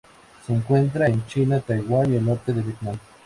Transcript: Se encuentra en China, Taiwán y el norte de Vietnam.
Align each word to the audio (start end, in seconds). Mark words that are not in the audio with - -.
Se 0.47 0.51
encuentra 0.51 1.05
en 1.05 1.27
China, 1.27 1.59
Taiwán 1.59 2.11
y 2.11 2.15
el 2.17 2.25
norte 2.25 2.53
de 2.53 2.63
Vietnam. 2.63 2.97